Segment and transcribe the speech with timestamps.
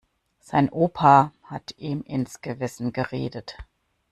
[0.39, 3.55] Sein Opa hat ihm ins Gewissen geredet.